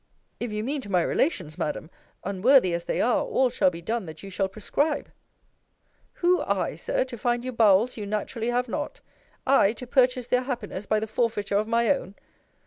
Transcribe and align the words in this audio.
If 0.39 0.51
you 0.51 0.63
mean 0.63 0.81
to 0.81 0.89
my 0.89 1.03
relations, 1.03 1.59
Madam 1.59 1.91
unworthy 2.23 2.73
as 2.73 2.85
they 2.85 2.99
are, 3.01 3.23
all 3.23 3.51
shall 3.51 3.69
be 3.69 3.83
done 3.83 4.07
that 4.07 4.23
you 4.23 4.31
shall 4.31 4.49
prescribe. 4.49 5.11
Who, 6.13 6.41
I, 6.41 6.73
Sir, 6.73 7.03
to 7.03 7.17
find 7.19 7.45
you 7.45 7.51
bowels 7.51 7.97
you 7.97 8.07
naturally 8.07 8.47
have 8.47 8.67
not? 8.67 8.99
I 9.45 9.73
to 9.73 9.85
purchase 9.85 10.25
their 10.25 10.41
happiness 10.41 10.87
by 10.87 10.99
the 10.99 11.05
forfeiture 11.05 11.57
of 11.59 11.67
my 11.67 11.91
own? 11.95 12.15